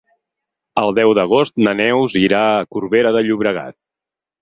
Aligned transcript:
El 0.83 0.95
deu 1.01 1.13
d'agost 1.19 1.63
na 1.69 1.75
Neus 1.83 2.17
irà 2.25 2.43
a 2.57 2.67
Corbera 2.75 3.15
de 3.19 3.27
Llobregat. 3.29 3.83